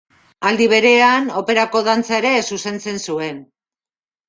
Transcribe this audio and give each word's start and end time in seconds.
Aldi 0.51 0.67
berean, 0.71 1.27
Operako 1.43 1.83
dantza 1.89 2.17
ere 2.23 2.33
zuzentzen 2.55 3.01
zuen. 3.07 3.41